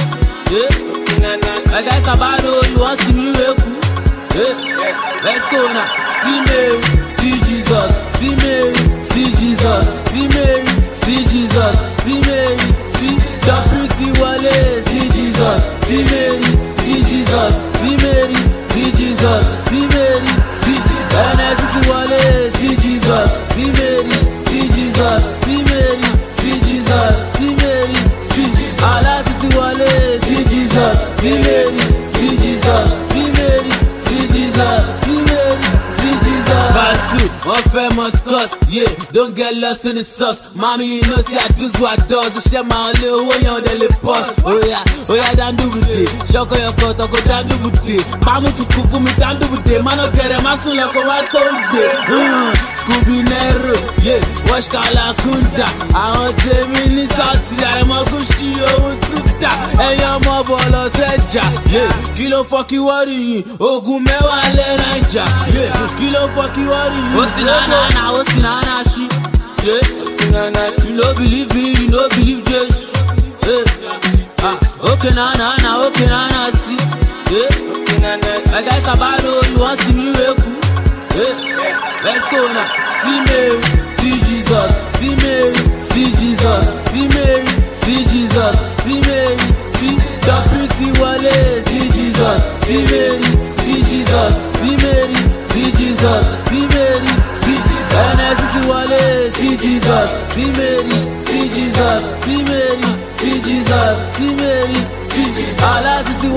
[0.53, 1.77] Yeah.
[1.77, 3.61] I guess about you want see me wake
[4.35, 5.25] Yeah.
[5.25, 5.89] Let's go now.
[6.21, 6.79] See Mary,
[7.17, 7.91] see Jesus.
[8.19, 10.01] See Mary, see Jesus.
[10.11, 12.59] See Mary, see Jesus, see Mary,
[12.99, 13.15] see
[13.47, 14.59] Deputy Wale,
[14.91, 16.43] see Jesus, see Mary,
[16.83, 18.35] see Jesus, see Mary,
[18.71, 20.31] see Jesus, see Mary,
[21.11, 24.11] see NSC Wale, see Jesus, see Mary,
[24.47, 26.09] see Jesus, see Mary,
[26.39, 27.95] see Jesus, see Mary,
[28.31, 28.49] see
[28.83, 29.91] Allah City Wale,
[30.23, 31.79] see Jesus, see Mary,
[32.15, 35.00] see Jesus, see Mary, see Jesus,
[37.31, 40.55] Verse two, one famous cuss, yeah, don't get lost in the sauce.
[40.55, 42.37] Mommy, you know, see, I do what I does.
[42.37, 43.95] I share my little way on the lip.
[44.03, 46.11] Oh, yeah, oh, yeah, down do with it.
[46.27, 48.03] Shock your cut, I go down do with it.
[48.27, 49.85] Mamu to cook for me, down do with it.
[49.85, 51.95] Man, I get I soon like a white told it.
[52.81, 54.21] Scooby Nero, yeah,
[54.51, 55.67] wash Kala Kunta.
[55.95, 59.53] I want to me in South, I'm a Gushi, oh, Tuta.
[59.79, 63.45] And your mobile, Seja, yeah, kilo fuck you, what do you?
[63.61, 65.25] Oh, Gumewa, Lenaja,
[65.55, 65.71] yeah,
[66.35, 66.71] what do you?
[66.71, 69.05] Oh, Sinana, oh, Sinana, she,
[69.67, 70.01] yeah.
[70.85, 72.93] You no believe me, you no believe Jesus.
[73.45, 73.65] Yeah.
[74.43, 74.57] Ah,
[74.93, 76.77] okay, na na na, okay, na na, see.
[77.31, 77.71] Yeah.
[78.53, 80.41] I guess about you want see me wake
[81.15, 82.03] yeah.
[82.05, 82.67] Let's go now.
[83.01, 89.37] See Mary, see Jesus, see Mary, see Jesus, see Mary, see Jesus, see Mary,
[89.77, 93.23] see Deputy Wale, see Jesus, see Mary,
[93.63, 95.17] see Jesus, see Mary,
[95.51, 97.11] see Jesus, see Mary,
[97.43, 97.59] see
[97.91, 105.29] NSC Wale, see Jesus, see Mary, see Jesus, see Mary, see Jesus, see Mary, see
[105.63, 106.31] Allah City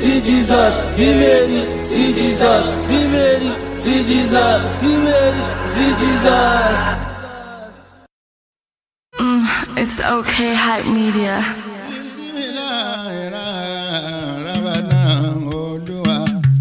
[0.00, 5.42] see Jesus, see Mary, see Jesus, see Mary, see Jesus, see Mary,
[5.72, 6.78] see Jesus.
[9.18, 9.44] Mm,
[9.76, 11.42] it's okay, hype media.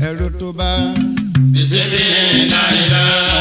[0.06, 0.95] ẹrú
[1.72, 2.58] tó
[2.92, 3.35] bá.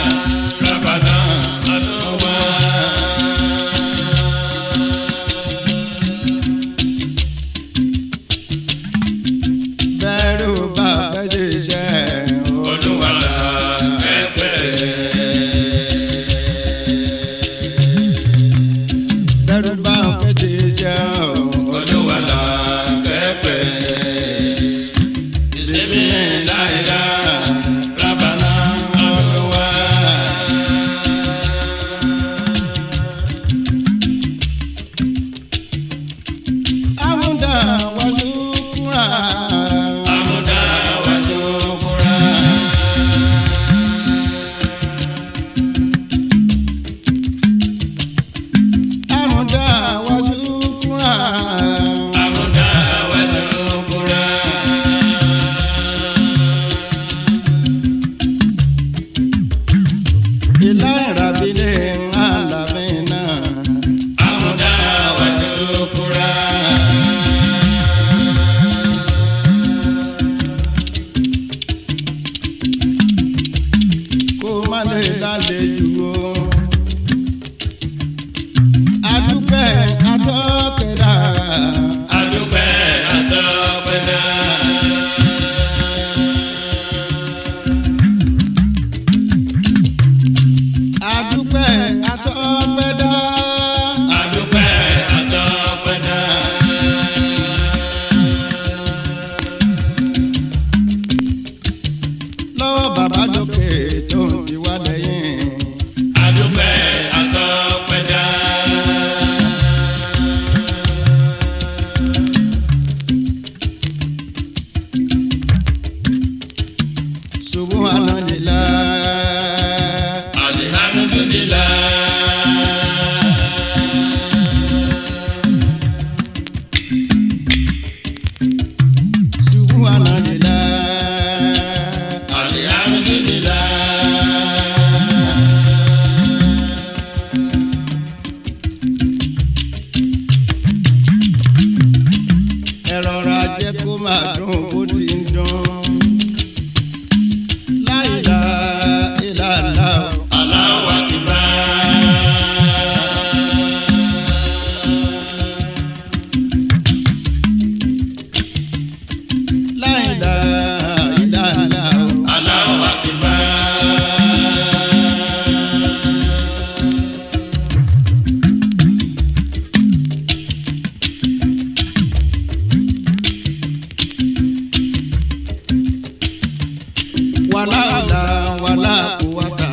[177.70, 178.22] wàlá ọ̀la
[178.64, 179.68] wàlá kùwàtà.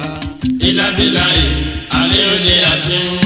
[0.67, 1.53] ìlàbílà yìí
[1.99, 3.20] àlẹ́ òde àṣẹ ń.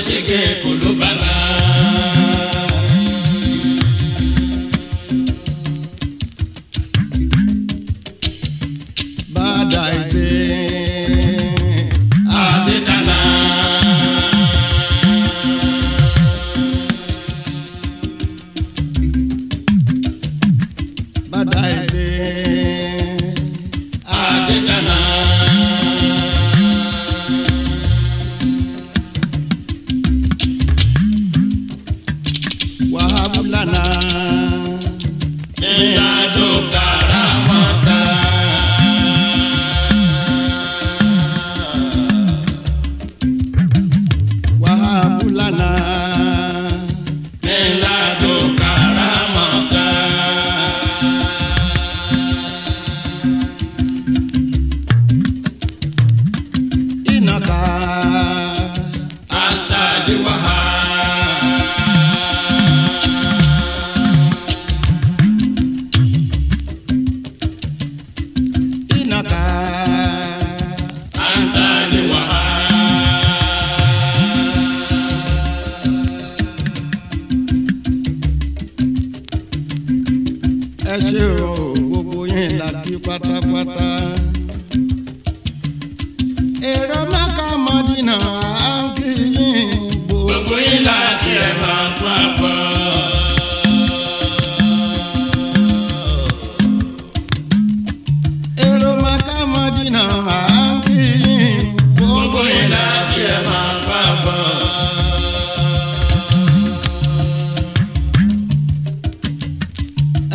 [0.00, 0.79] Láti ṣe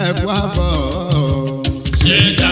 [0.07, 1.63] ẹ wá bọ̀.
[2.39, 2.44] ká.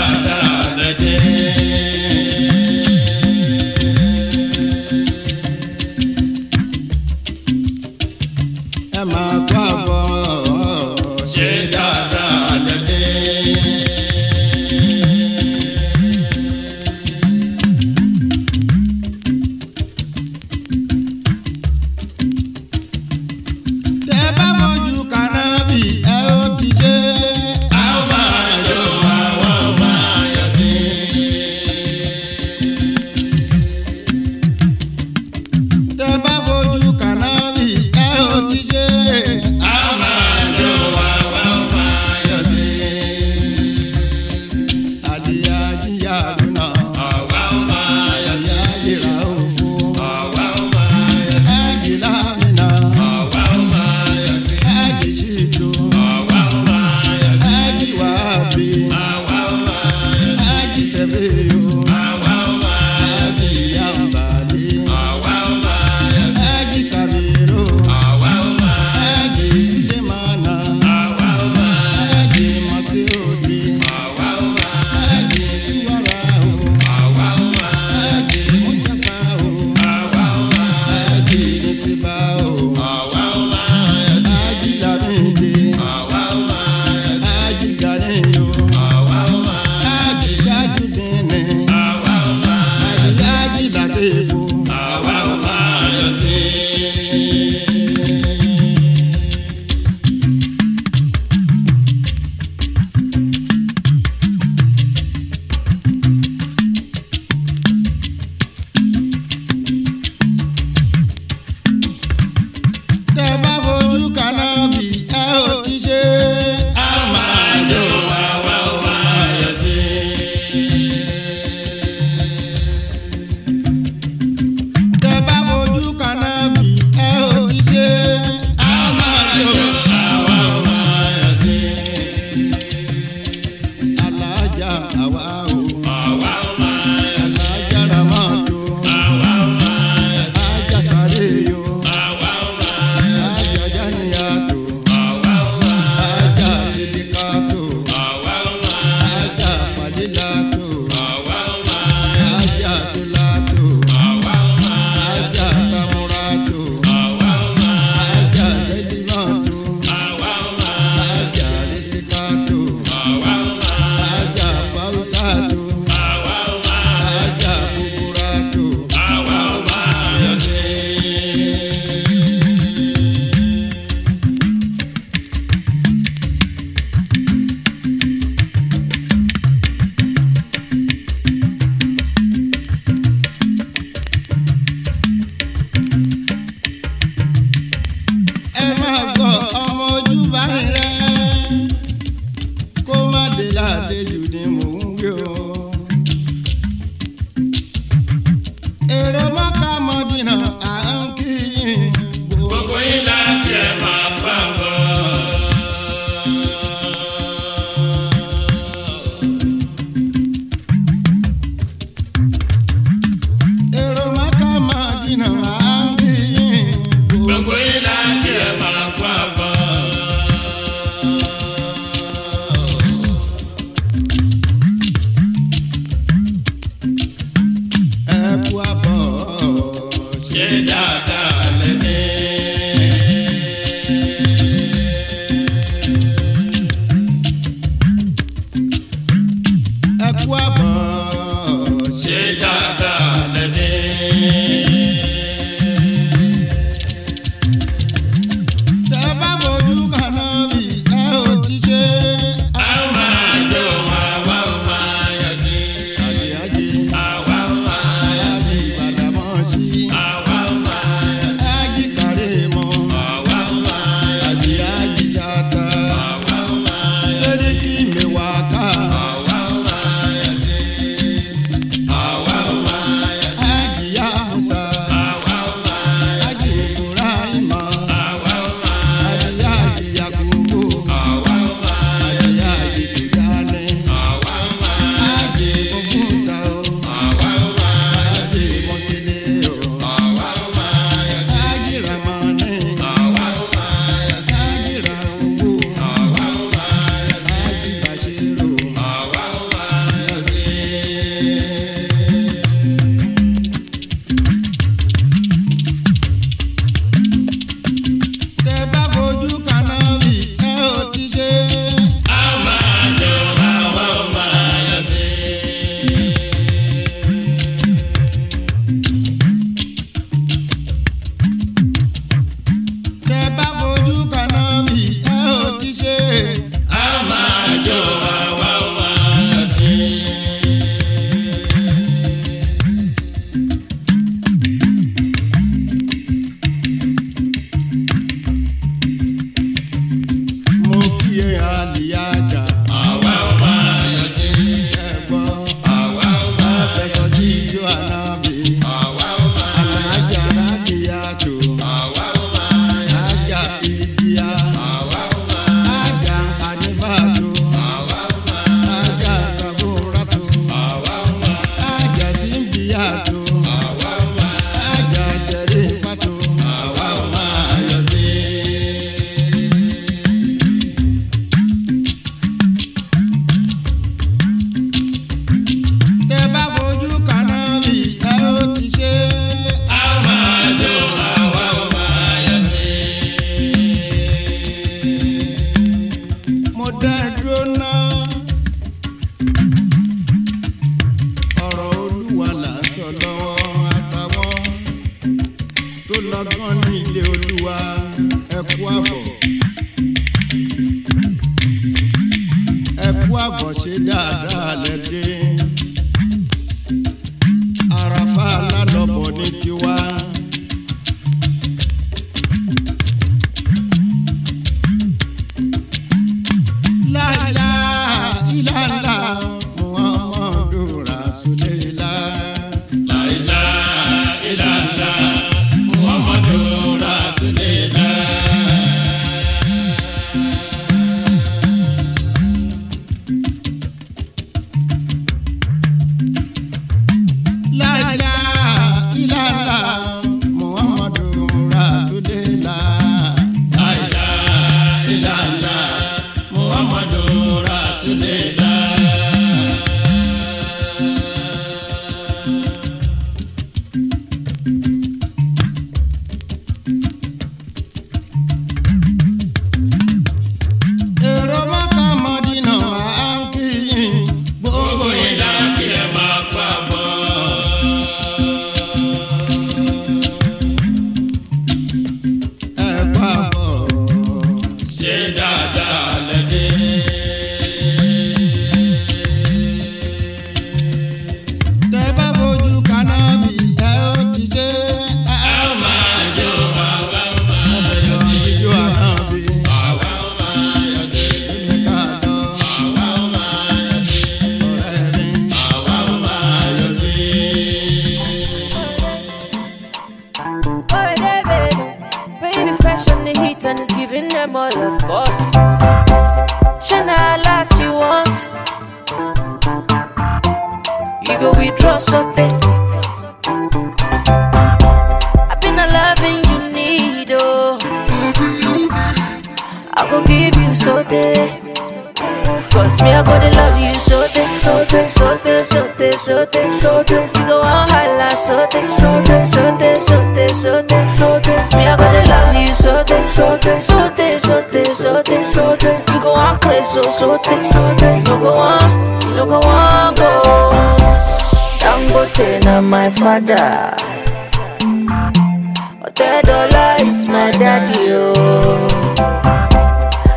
[546.82, 548.68] Is my daddy, oh.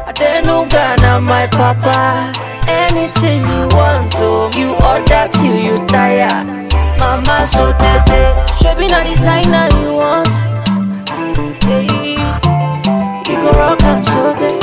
[0.08, 2.32] Adenuga na my papa.
[2.68, 6.28] Anything you want, oh, you order till you tire.
[6.98, 8.20] Mama so tete,
[8.58, 10.28] shebi na designer you want.
[11.64, 12.16] Hey,
[13.28, 14.62] you go rock I'm so tete,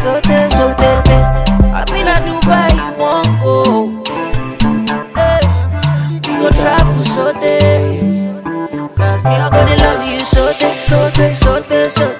[0.00, 1.16] so tete, so tete.
[1.72, 3.54] I been a Dubai, you want go.
[5.16, 5.42] Hey,
[6.28, 7.81] we go travel so tete.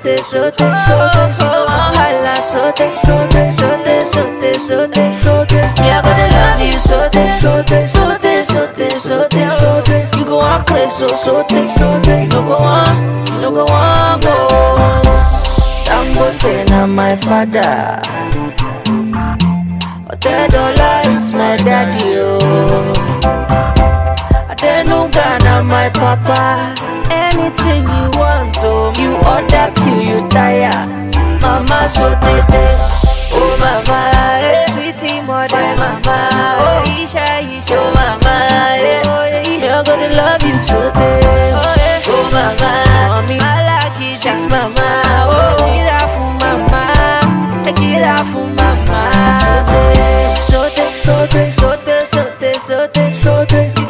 [0.02, 0.22] Day.
[1.42, 5.62] Oh, holla, so day, so day, so day, so day, so day, so day.
[5.80, 9.48] Me, I gonna love you so day, so day, so day, so day, so day,
[9.58, 10.08] so day.
[10.18, 12.24] You go on crazy, so so day, so day.
[12.24, 14.34] You go on, you go on, go.
[15.86, 18.00] Dangote na my father.
[20.10, 23.41] Otedola is my daddy, oh.
[24.66, 26.72] Adenuga na my papa.
[27.10, 30.70] Anything you want, oh, you order till you tire.
[31.42, 32.62] Mama so tete,
[33.34, 34.66] oh mama, eh.
[34.70, 36.28] sweetie mother, oh, mama,
[36.62, 38.46] oh Isha Isha, oh mama,
[38.78, 39.02] eh.
[39.10, 41.26] oh yeah, I'm gonna love you so tete,
[41.58, 42.02] oh, yeah.
[42.06, 42.70] oh mama,
[43.10, 49.10] mommy, I like it, shit, mama, oh, get out for mama, get out for mama,
[50.46, 53.81] so tete, so tete, so tete, so tete,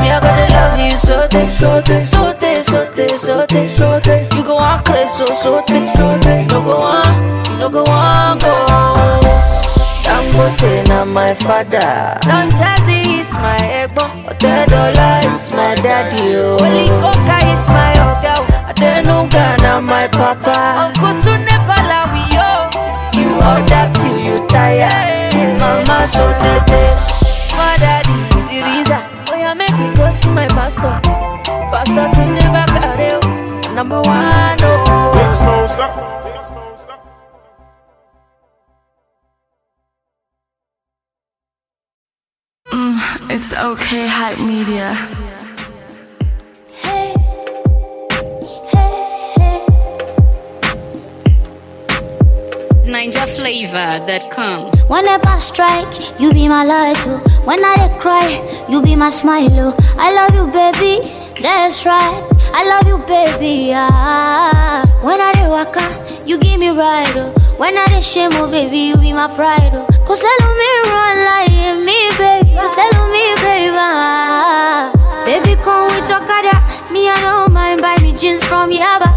[0.00, 3.68] me I gonna love you so tete, so tete, so tete, so tete, so tete,
[3.70, 7.44] so tete, you go on crazy, so so tete, so tete, you no go on,
[7.50, 8.54] you no go on, go.
[10.04, 12.18] Dangote na my father.
[12.28, 14.10] Don Jazzy is my egbon.
[14.28, 16.36] Otedola is my daddy.
[16.36, 16.58] Oh.
[16.60, 18.34] Holy Coca is my oga.
[18.36, 18.68] Oh.
[18.68, 20.92] Adenuga na my papa.
[20.92, 22.68] Uncle to never lie we yo.
[22.76, 23.16] Oh.
[23.16, 24.92] You order till you tire.
[25.58, 27.23] Mama so tete.
[30.34, 31.00] My pastor.
[31.70, 33.10] Pastor to never carry.
[33.74, 35.10] Number one, oh.
[35.14, 35.92] Big Smoke, stop.
[42.72, 44.96] Mm, it's okay, hype media.
[53.04, 54.72] NinjaFlavor.com.
[54.88, 57.18] Whenever I strike, you be my light, oh.
[57.44, 59.76] When I cry, you be my smile, oh.
[59.98, 61.06] I love you, baby,
[61.42, 62.24] that's right.
[62.54, 63.72] I love you, baby.
[63.74, 65.84] Ah, when I waka,
[66.24, 67.12] you give me ride.
[67.16, 67.30] Oh.
[67.58, 69.72] When I shame, oh baby, you be my pride.
[69.74, 69.84] Oh.
[70.06, 72.56] Cause hello me run like me, baby.
[72.56, 73.76] Cause hello me, baby.
[73.76, 74.92] Ah,
[75.26, 76.56] baby, come we talk ada.
[76.92, 79.12] Me I don't mind buy me jeans from Yaba.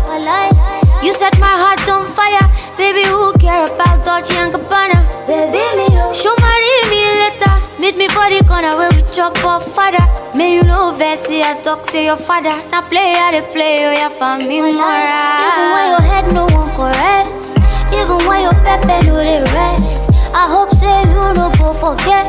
[1.04, 2.42] You set my heart on fire,
[2.76, 3.04] baby.
[3.08, 4.98] Who care about Dolce and Gabbana?
[5.28, 6.12] Baby, me oh.
[6.12, 7.54] show marry me later.
[7.80, 10.04] Meet me for the corner where we chop off father.
[10.36, 12.56] May you know Vessi, I talk say your father.
[12.72, 14.74] Now play how they play, oh yeah, for me more.
[14.74, 17.46] Even when your head no one correct,
[17.94, 20.10] even when your pepe no they rest.
[20.34, 22.28] I hope say you no go forget,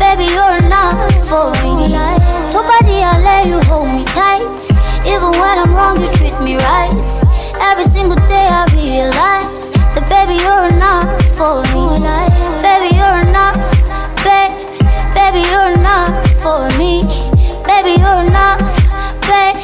[0.00, 0.96] baby you're not
[1.28, 1.92] for me.
[2.56, 4.40] Nobody I let you hold me tight,
[5.06, 7.29] even when I'm wrong you treat me right.
[7.60, 11.06] Every single day I realize that baby you're not
[11.38, 12.00] for me.
[12.64, 13.54] Baby you're not,
[14.24, 14.52] babe,
[15.14, 16.10] baby you're not
[16.42, 17.02] for me.
[17.64, 18.58] Baby you're not,
[19.28, 19.56] babe,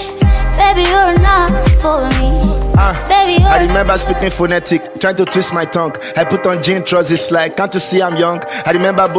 [0.61, 1.51] baby you're not
[1.83, 2.33] for me.
[2.79, 5.95] Ah, Baby, I remember speaking phonetic, trying to twist my tongue.
[6.15, 8.43] I put on jean trousers like, can't you see I'm young?
[8.67, 9.09] I remember